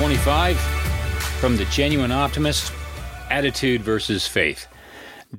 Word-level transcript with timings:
25 0.00 0.56
from 1.40 1.58
The 1.58 1.66
Genuine 1.66 2.10
Optimist 2.10 2.72
Attitude 3.28 3.82
versus 3.82 4.26
Faith 4.26 4.66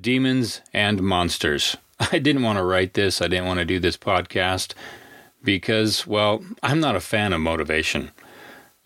Demons 0.00 0.60
and 0.72 1.02
Monsters. 1.02 1.76
I 2.12 2.20
didn't 2.20 2.44
want 2.44 2.58
to 2.58 2.64
write 2.64 2.94
this, 2.94 3.20
I 3.20 3.26
didn't 3.26 3.48
want 3.48 3.58
to 3.58 3.64
do 3.64 3.80
this 3.80 3.96
podcast 3.96 4.74
because, 5.42 6.06
well, 6.06 6.44
I'm 6.62 6.78
not 6.78 6.94
a 6.94 7.00
fan 7.00 7.32
of 7.32 7.40
motivation. 7.40 8.12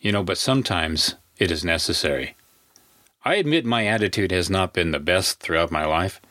You 0.00 0.12
know, 0.12 0.22
but 0.22 0.38
sometimes 0.38 1.16
it 1.36 1.50
is 1.50 1.62
necessary. 1.62 2.36
I 3.22 3.34
admit 3.34 3.66
my 3.66 3.86
attitude 3.86 4.30
has 4.30 4.48
not 4.48 4.72
been 4.72 4.92
the 4.92 4.98
best 4.98 5.40
throughout 5.40 5.70
my 5.70 5.84
life. 5.84 6.22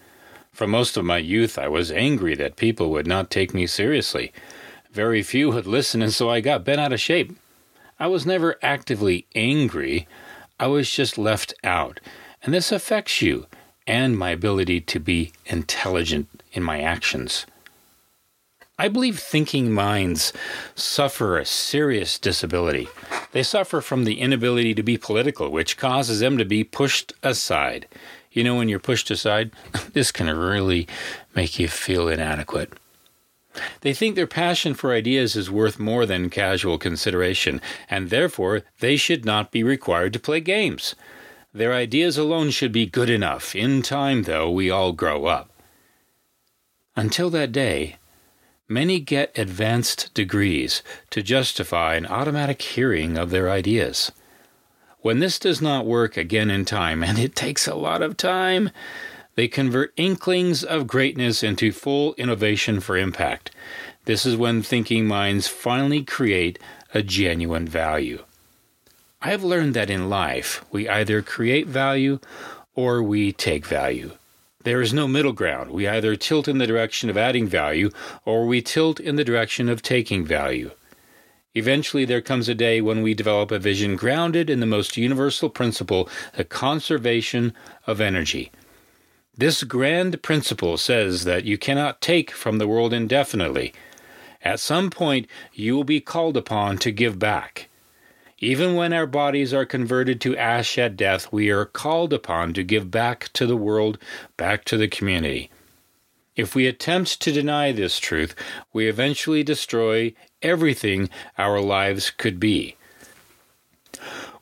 For 0.53 0.65
most 0.65 0.97
of 0.97 1.05
my 1.05 1.19
youth, 1.19 1.59
I 1.59 1.67
was 1.67 1.91
angry 1.91 2.33
that 2.33 2.55
people 2.55 2.89
would 2.89 3.05
not 3.05 3.29
take 3.29 3.53
me 3.53 3.67
seriously. 3.67 4.33
Very 4.91 5.21
few 5.21 5.51
would 5.51 5.67
listen, 5.67 6.01
and 6.01 6.11
so 6.11 6.31
I 6.31 6.41
got 6.41 6.65
bent 6.65 6.81
out 6.81 6.93
of 6.93 6.99
shape. 6.99 7.37
I 7.99 8.07
was 8.07 8.25
never 8.25 8.57
actively 8.61 9.25
angry, 9.35 10.07
I 10.59 10.67
was 10.67 10.89
just 10.89 11.17
left 11.17 11.53
out. 11.63 11.99
And 12.43 12.53
this 12.53 12.71
affects 12.71 13.21
you 13.21 13.47
and 13.87 14.17
my 14.17 14.31
ability 14.31 14.81
to 14.81 14.99
be 14.99 15.31
intelligent 15.45 16.43
in 16.51 16.63
my 16.63 16.81
actions. 16.81 17.45
I 18.77 18.89
believe 18.89 19.19
thinking 19.19 19.71
minds 19.71 20.33
suffer 20.75 21.37
a 21.37 21.45
serious 21.45 22.19
disability. 22.19 22.89
They 23.31 23.43
suffer 23.43 23.79
from 23.79 24.03
the 24.03 24.19
inability 24.19 24.73
to 24.73 24.83
be 24.83 24.97
political, 24.97 25.49
which 25.49 25.77
causes 25.77 26.19
them 26.19 26.37
to 26.37 26.45
be 26.45 26.65
pushed 26.65 27.13
aside. 27.23 27.87
You 28.31 28.43
know, 28.43 28.55
when 28.55 28.67
you're 28.67 28.79
pushed 28.79 29.09
aside, 29.09 29.51
this 29.93 30.11
can 30.11 30.29
really 30.35 30.87
make 31.33 31.57
you 31.57 31.69
feel 31.69 32.09
inadequate. 32.09 32.73
They 33.81 33.93
think 33.93 34.15
their 34.15 34.27
passion 34.27 34.73
for 34.73 34.93
ideas 34.93 35.35
is 35.35 35.51
worth 35.51 35.79
more 35.79 36.05
than 36.05 36.29
casual 36.29 36.77
consideration, 36.77 37.61
and 37.89 38.09
therefore 38.09 38.63
they 38.79 38.97
should 38.97 39.25
not 39.25 39.51
be 39.51 39.63
required 39.63 40.13
to 40.13 40.19
play 40.19 40.39
games. 40.39 40.95
Their 41.53 41.73
ideas 41.73 42.17
alone 42.17 42.49
should 42.49 42.71
be 42.71 42.85
good 42.85 43.09
enough. 43.09 43.55
In 43.55 43.81
time, 43.81 44.23
though, 44.23 44.51
we 44.51 44.69
all 44.69 44.91
grow 44.91 45.25
up. 45.25 45.49
Until 46.95 47.29
that 47.29 47.51
day, 47.51 47.97
many 48.67 48.99
get 48.99 49.37
advanced 49.37 50.13
degrees 50.13 50.81
to 51.11 51.21
justify 51.21 51.95
an 51.95 52.05
automatic 52.05 52.61
hearing 52.61 53.17
of 53.17 53.29
their 53.29 53.49
ideas. 53.49 54.11
When 54.99 55.19
this 55.19 55.37
does 55.37 55.61
not 55.61 55.85
work 55.85 56.17
again 56.17 56.49
in 56.49 56.65
time, 56.65 57.03
and 57.07 57.19
it 57.19 57.35
takes 57.35 57.67
a 57.67 57.75
lot 57.75 58.01
of 58.01 58.17
time, 58.17 58.71
they 59.35 59.47
convert 59.47 59.93
inklings 59.97 60.63
of 60.63 60.87
greatness 60.87 61.43
into 61.43 61.71
full 61.71 62.13
innovation 62.15 62.79
for 62.79 62.97
impact. 62.97 63.51
This 64.05 64.25
is 64.25 64.37
when 64.37 64.61
thinking 64.61 65.05
minds 65.05 65.47
finally 65.47 66.03
create 66.03 66.59
a 66.93 67.01
genuine 67.01 67.67
value. 67.67 68.23
I 69.21 69.29
have 69.29 69.43
learned 69.43 69.73
that 69.73 69.89
in 69.89 70.09
life, 70.09 70.63
we 70.71 70.87
either 70.87 71.21
create 71.21 71.67
value 71.67 72.19
or 72.75 73.01
we 73.01 73.31
take 73.31 73.65
value. 73.65 74.11
There 74.63 74.81
is 74.81 74.93
no 74.93 75.07
middle 75.07 75.33
ground. 75.33 75.71
We 75.71 75.87
either 75.87 76.15
tilt 76.15 76.47
in 76.47 76.57
the 76.57 76.67
direction 76.67 77.09
of 77.09 77.17
adding 77.17 77.47
value 77.47 77.91
or 78.23 78.45
we 78.45 78.61
tilt 78.61 78.99
in 78.99 79.15
the 79.15 79.23
direction 79.23 79.69
of 79.69 79.81
taking 79.81 80.25
value. 80.25 80.71
Eventually, 81.53 82.03
there 82.03 82.21
comes 82.21 82.49
a 82.49 82.55
day 82.55 82.81
when 82.81 83.01
we 83.01 83.13
develop 83.13 83.49
a 83.49 83.59
vision 83.59 83.95
grounded 83.95 84.49
in 84.49 84.59
the 84.59 84.65
most 84.65 84.97
universal 84.97 85.49
principle, 85.49 86.09
the 86.35 86.43
conservation 86.43 87.53
of 87.87 88.01
energy. 88.01 88.51
This 89.37 89.63
grand 89.63 90.21
principle 90.21 90.77
says 90.77 91.25
that 91.25 91.43
you 91.43 91.57
cannot 91.57 91.99
take 91.99 92.31
from 92.31 92.57
the 92.57 92.67
world 92.67 92.93
indefinitely. 92.93 93.73
At 94.41 94.61
some 94.61 94.89
point, 94.89 95.27
you 95.53 95.75
will 95.75 95.83
be 95.83 95.99
called 95.99 96.37
upon 96.37 96.77
to 96.77 96.91
give 96.91 97.19
back. 97.19 97.67
Even 98.39 98.75
when 98.75 98.93
our 98.93 99.07
bodies 99.07 99.53
are 99.53 99.65
converted 99.65 100.21
to 100.21 100.37
ash 100.37 100.77
at 100.77 100.95
death, 100.95 101.33
we 101.33 101.49
are 101.49 101.65
called 101.65 102.13
upon 102.13 102.53
to 102.53 102.63
give 102.63 102.91
back 102.91 103.29
to 103.33 103.45
the 103.45 103.57
world, 103.57 103.97
back 104.37 104.63
to 104.65 104.77
the 104.77 104.87
community. 104.87 105.49
If 106.35 106.55
we 106.55 106.67
attempt 106.67 107.21
to 107.21 107.31
deny 107.31 107.71
this 107.71 107.99
truth, 107.99 108.35
we 108.71 108.87
eventually 108.87 109.43
destroy 109.43 110.13
everything 110.41 111.09
our 111.37 111.59
lives 111.59 112.09
could 112.09 112.39
be. 112.39 112.75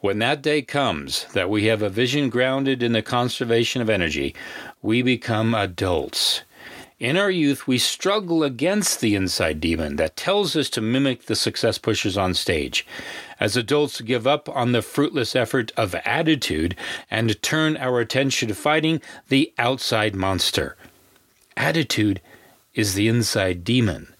When 0.03 0.19
that 0.19 0.41
day 0.41 0.62
comes 0.62 1.28
that 1.31 1.50
we 1.50 1.68
have 1.68 1.81
a 1.81 1.88
vision 1.88 2.30
grounded 2.30 2.84
in 2.84 2.91
the 2.91 3.02
conservation 3.02 3.81
of 3.81 3.90
energy, 3.90 4.36
we 4.81 5.02
become 5.02 5.56
adults. 5.56 6.41
In 7.00 7.16
our 7.16 7.31
youth, 7.31 7.68
we 7.68 7.78
struggle 7.78 8.44
against 8.44 9.00
the 9.00 9.16
inside 9.16 9.62
demon 9.62 9.96
that 9.96 10.18
tells 10.18 10.58
us 10.58 10.69
to 10.72 10.81
mimic 10.81 11.28
the 11.28 11.38
success 11.38 11.78
pushers 11.78 12.18
on 12.18 12.34
stage. 12.34 12.86
As 13.40 13.56
adults, 13.56 14.02
give 14.02 14.28
up 14.28 14.50
on 14.50 14.74
the 14.74 14.81
fruitless 14.81 15.38
effort 15.38 15.72
of 15.78 15.96
attitude 16.03 16.75
and 17.09 17.41
turn 17.41 17.78
our 17.78 18.02
attention 18.02 18.50
to 18.50 18.56
fighting 18.56 19.02
the 19.30 19.53
outside 19.58 20.16
monster. 20.16 20.75
Attitude 21.56 22.20
is 22.74 22.96
the 22.96 23.08
inside 23.08 23.64
demon. 23.64 24.14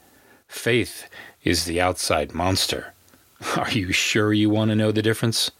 Faith 0.48 1.10
is 1.44 1.66
the 1.66 1.82
outside 1.82 2.34
monster. 2.34 2.94
Are 3.58 3.72
you 3.72 3.92
sure 3.92 4.32
you 4.32 4.50
want 4.50 4.70
to 4.70 4.78
know 4.78 4.94
the 4.94 5.02
difference? 5.02 5.52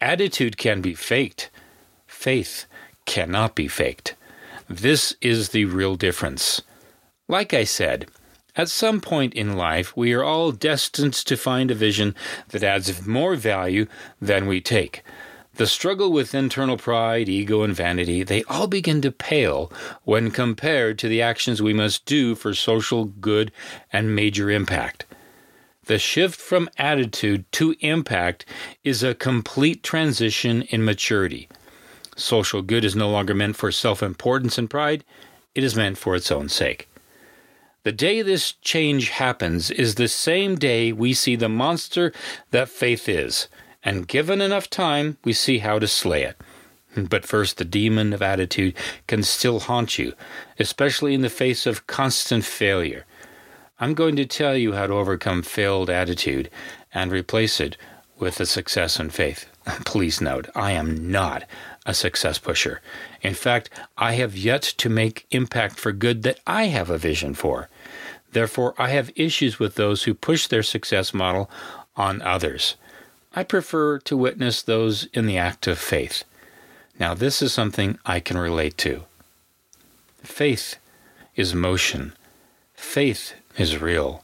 Attitude 0.00 0.58
can 0.58 0.82
be 0.82 0.92
faked. 0.92 1.50
Faith 2.06 2.66
cannot 3.06 3.54
be 3.54 3.66
faked. 3.66 4.14
This 4.68 5.16
is 5.22 5.50
the 5.50 5.64
real 5.64 5.96
difference. 5.96 6.60
Like 7.28 7.54
I 7.54 7.64
said, 7.64 8.06
at 8.56 8.68
some 8.68 9.00
point 9.00 9.32
in 9.32 9.56
life, 9.56 9.96
we 9.96 10.12
are 10.12 10.22
all 10.22 10.52
destined 10.52 11.14
to 11.14 11.36
find 11.36 11.70
a 11.70 11.74
vision 11.74 12.14
that 12.48 12.62
adds 12.62 13.06
more 13.06 13.36
value 13.36 13.86
than 14.20 14.46
we 14.46 14.60
take. 14.60 15.02
The 15.54 15.66
struggle 15.66 16.12
with 16.12 16.34
internal 16.34 16.76
pride, 16.76 17.30
ego, 17.30 17.62
and 17.62 17.74
vanity, 17.74 18.22
they 18.22 18.44
all 18.44 18.66
begin 18.66 19.00
to 19.00 19.10
pale 19.10 19.72
when 20.04 20.30
compared 20.30 20.98
to 20.98 21.08
the 21.08 21.22
actions 21.22 21.62
we 21.62 21.72
must 21.72 22.04
do 22.04 22.34
for 22.34 22.52
social 22.52 23.06
good 23.06 23.50
and 23.90 24.14
major 24.14 24.50
impact. 24.50 25.06
The 25.86 25.98
shift 26.00 26.40
from 26.40 26.68
attitude 26.78 27.50
to 27.52 27.76
impact 27.78 28.44
is 28.82 29.04
a 29.04 29.14
complete 29.14 29.84
transition 29.84 30.62
in 30.62 30.84
maturity. 30.84 31.48
Social 32.16 32.60
good 32.60 32.84
is 32.84 32.96
no 32.96 33.08
longer 33.08 33.34
meant 33.34 33.54
for 33.54 33.70
self 33.70 34.02
importance 34.02 34.58
and 34.58 34.68
pride, 34.68 35.04
it 35.54 35.62
is 35.62 35.76
meant 35.76 35.96
for 35.96 36.16
its 36.16 36.32
own 36.32 36.48
sake. 36.48 36.88
The 37.84 37.92
day 37.92 38.20
this 38.20 38.54
change 38.62 39.10
happens 39.10 39.70
is 39.70 39.94
the 39.94 40.08
same 40.08 40.56
day 40.56 40.90
we 40.90 41.14
see 41.14 41.36
the 41.36 41.48
monster 41.48 42.12
that 42.50 42.68
faith 42.68 43.08
is, 43.08 43.46
and 43.84 44.08
given 44.08 44.40
enough 44.40 44.68
time, 44.68 45.18
we 45.24 45.32
see 45.32 45.58
how 45.58 45.78
to 45.78 45.86
slay 45.86 46.24
it. 46.24 46.36
But 46.96 47.24
first, 47.24 47.58
the 47.58 47.64
demon 47.64 48.12
of 48.12 48.22
attitude 48.22 48.74
can 49.06 49.22
still 49.22 49.60
haunt 49.60 50.00
you, 50.00 50.14
especially 50.58 51.14
in 51.14 51.20
the 51.20 51.30
face 51.30 51.64
of 51.64 51.86
constant 51.86 52.44
failure. 52.44 53.04
I'm 53.78 53.92
going 53.92 54.16
to 54.16 54.24
tell 54.24 54.56
you 54.56 54.72
how 54.72 54.86
to 54.86 54.94
overcome 54.94 55.42
failed 55.42 55.90
attitude 55.90 56.50
and 56.94 57.12
replace 57.12 57.60
it 57.60 57.76
with 58.18 58.40
a 58.40 58.46
success 58.46 58.98
in 58.98 59.10
faith. 59.10 59.46
Please 59.84 60.20
note, 60.20 60.48
I 60.54 60.72
am 60.72 61.10
not 61.10 61.44
a 61.84 61.92
success 61.92 62.38
pusher. 62.38 62.80
In 63.20 63.34
fact, 63.34 63.68
I 63.98 64.12
have 64.12 64.36
yet 64.36 64.62
to 64.62 64.88
make 64.88 65.26
impact 65.30 65.78
for 65.78 65.92
good 65.92 66.22
that 66.22 66.40
I 66.46 66.64
have 66.66 66.88
a 66.88 66.96
vision 66.96 67.34
for. 67.34 67.68
Therefore, 68.32 68.74
I 68.78 68.88
have 68.90 69.10
issues 69.14 69.58
with 69.58 69.74
those 69.74 70.04
who 70.04 70.14
push 70.14 70.46
their 70.46 70.62
success 70.62 71.12
model 71.12 71.50
on 71.96 72.22
others. 72.22 72.76
I 73.34 73.44
prefer 73.44 73.98
to 73.98 74.16
witness 74.16 74.62
those 74.62 75.04
in 75.12 75.26
the 75.26 75.36
act 75.36 75.66
of 75.66 75.78
faith. 75.78 76.24
Now, 76.98 77.12
this 77.12 77.42
is 77.42 77.52
something 77.52 77.98
I 78.06 78.20
can 78.20 78.38
relate 78.38 78.78
to. 78.78 79.04
Faith 80.22 80.76
is 81.34 81.54
motion. 81.54 82.14
Faith 82.74 83.34
is 83.56 83.80
real. 83.80 84.22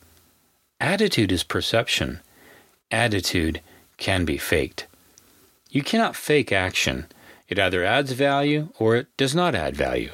Attitude 0.81 1.32
is 1.32 1.43
perception. 1.43 2.20
Attitude 2.90 3.61
can 3.96 4.25
be 4.25 4.37
faked. 4.37 4.87
You 5.70 5.82
cannot 5.82 6.17
fake 6.17 6.52
action. 6.52 7.06
It 7.49 7.58
either 7.58 7.84
adds 7.84 8.12
value 8.12 8.69
or 8.79 8.96
it 8.96 9.06
does 9.17 9.34
not 9.34 9.55
add 9.55 9.76
value. 9.76 10.12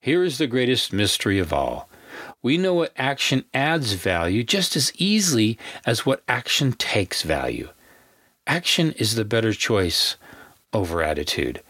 Here 0.00 0.22
is 0.24 0.38
the 0.38 0.46
greatest 0.46 0.92
mystery 0.92 1.38
of 1.38 1.52
all. 1.52 1.88
We 2.42 2.56
know 2.56 2.74
what 2.74 2.92
action 2.96 3.44
adds 3.52 3.92
value 3.92 4.44
just 4.44 4.76
as 4.76 4.92
easily 4.96 5.58
as 5.84 6.06
what 6.06 6.22
action 6.28 6.72
takes 6.72 7.22
value. 7.22 7.68
Action 8.46 8.92
is 8.92 9.14
the 9.14 9.24
better 9.24 9.52
choice 9.52 10.16
over 10.72 11.02
attitude. 11.02 11.60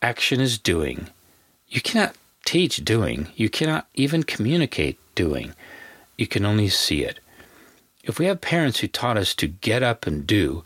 Action 0.00 0.40
is 0.40 0.58
doing. 0.58 1.08
You 1.68 1.80
cannot 1.80 2.14
teach 2.44 2.84
doing. 2.84 3.28
You 3.34 3.50
cannot 3.50 3.88
even 3.94 4.22
communicate 4.22 4.98
doing 5.14 5.54
you 6.16 6.26
can 6.26 6.44
only 6.44 6.68
see 6.68 7.04
it. 7.04 7.20
If 8.02 8.18
we 8.18 8.26
have 8.26 8.40
parents 8.40 8.80
who 8.80 8.88
taught 8.88 9.16
us 9.16 9.34
to 9.34 9.48
get 9.48 9.82
up 9.82 10.06
and 10.06 10.26
do, 10.26 10.64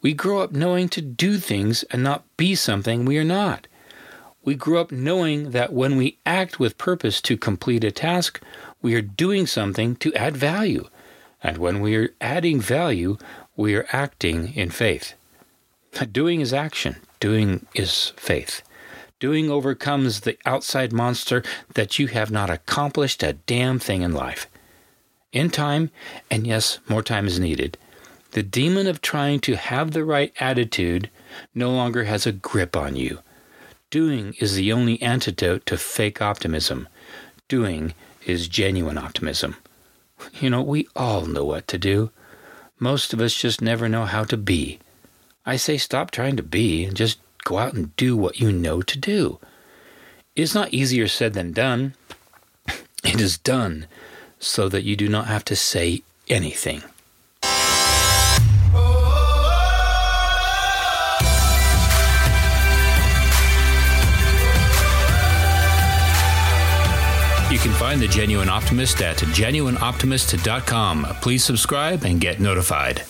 we 0.00 0.14
grow 0.14 0.40
up 0.40 0.52
knowing 0.52 0.88
to 0.90 1.00
do 1.00 1.38
things 1.38 1.82
and 1.84 2.02
not 2.02 2.24
be 2.36 2.54
something 2.54 3.04
we 3.04 3.18
are 3.18 3.24
not. 3.24 3.66
We 4.44 4.54
grow 4.54 4.80
up 4.80 4.92
knowing 4.92 5.50
that 5.50 5.72
when 5.72 5.96
we 5.96 6.18
act 6.24 6.60
with 6.60 6.78
purpose 6.78 7.20
to 7.22 7.36
complete 7.36 7.82
a 7.82 7.90
task, 7.90 8.40
we 8.80 8.94
are 8.94 9.02
doing 9.02 9.46
something 9.46 9.96
to 9.96 10.14
add 10.14 10.36
value. 10.36 10.88
And 11.42 11.58
when 11.58 11.80
we 11.80 11.96
are 11.96 12.14
adding 12.20 12.60
value, 12.60 13.18
we 13.56 13.74
are 13.74 13.86
acting 13.90 14.54
in 14.54 14.70
faith. 14.70 15.14
Doing 16.12 16.40
is 16.40 16.52
action, 16.52 16.96
doing 17.18 17.66
is 17.74 18.12
faith. 18.16 18.62
Doing 19.18 19.50
overcomes 19.50 20.20
the 20.20 20.38
outside 20.44 20.92
monster 20.92 21.42
that 21.74 21.98
you 21.98 22.06
have 22.08 22.30
not 22.30 22.50
accomplished 22.50 23.22
a 23.22 23.32
damn 23.32 23.78
thing 23.78 24.02
in 24.02 24.12
life. 24.12 24.46
In 25.36 25.50
time, 25.50 25.90
and 26.30 26.46
yes, 26.46 26.78
more 26.88 27.02
time 27.02 27.26
is 27.26 27.38
needed, 27.38 27.76
the 28.30 28.42
demon 28.42 28.86
of 28.86 29.02
trying 29.02 29.38
to 29.40 29.54
have 29.54 29.90
the 29.90 30.02
right 30.02 30.32
attitude 30.40 31.10
no 31.54 31.70
longer 31.72 32.04
has 32.04 32.24
a 32.24 32.32
grip 32.32 32.74
on 32.74 32.96
you. 32.96 33.18
Doing 33.90 34.32
is 34.40 34.54
the 34.54 34.72
only 34.72 35.00
antidote 35.02 35.66
to 35.66 35.76
fake 35.76 36.22
optimism. 36.22 36.88
Doing 37.48 37.92
is 38.24 38.48
genuine 38.48 38.96
optimism. 38.96 39.56
You 40.40 40.48
know, 40.48 40.62
we 40.62 40.88
all 40.96 41.26
know 41.26 41.44
what 41.44 41.68
to 41.68 41.76
do. 41.76 42.10
Most 42.78 43.12
of 43.12 43.20
us 43.20 43.34
just 43.34 43.60
never 43.60 43.90
know 43.90 44.06
how 44.06 44.24
to 44.24 44.38
be. 44.38 44.78
I 45.44 45.56
say 45.56 45.76
stop 45.76 46.12
trying 46.12 46.38
to 46.38 46.42
be 46.42 46.86
and 46.86 46.96
just 46.96 47.18
go 47.44 47.58
out 47.58 47.74
and 47.74 47.94
do 47.96 48.16
what 48.16 48.40
you 48.40 48.50
know 48.52 48.80
to 48.80 48.98
do. 48.98 49.38
It's 50.34 50.54
not 50.54 50.72
easier 50.72 51.06
said 51.08 51.34
than 51.34 51.52
done. 51.52 51.94
It 53.04 53.20
is 53.20 53.36
done 53.36 53.86
so 54.38 54.68
that 54.68 54.84
you 54.84 54.96
do 54.96 55.08
not 55.08 55.26
have 55.26 55.44
to 55.46 55.56
say 55.56 56.02
anything. 56.28 56.82
You 67.50 67.58
can 67.62 67.72
find 67.72 68.02
The 68.02 68.08
Genuine 68.08 68.50
Optimist 68.50 69.00
at 69.00 69.16
genuineoptimist.com. 69.16 71.04
Please 71.22 71.44
subscribe 71.44 72.04
and 72.04 72.20
get 72.20 72.38
notified. 72.40 73.02